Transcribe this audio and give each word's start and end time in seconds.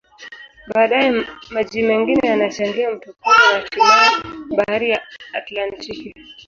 Baadaye, 0.73 1.25
maji 1.51 1.83
mengine 1.83 2.27
yanachangia 2.27 2.91
mto 2.91 3.13
Kongo 3.13 3.37
na 3.37 3.43
hatimaye 3.61 4.21
Bahari 4.57 4.89
ya 4.89 5.01
Atlantiki. 5.33 6.13